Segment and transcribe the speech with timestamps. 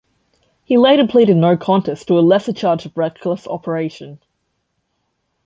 [0.65, 4.17] He later pleaded no contest to a lesser charge of reckless operation.